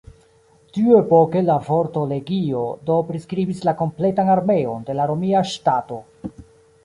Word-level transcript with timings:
Tiuepoke 0.75 1.41
la 1.49 1.57
vorto 1.67 2.05
"legio" 2.13 2.63
do 2.87 2.97
priskribis 3.09 3.61
la 3.69 3.75
kompletan 3.83 4.33
armeon 4.37 4.87
de 4.89 4.95
la 5.01 5.05
romia 5.13 5.45
ŝtato. 5.53 6.01